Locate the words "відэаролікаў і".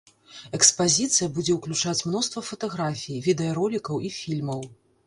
3.31-4.15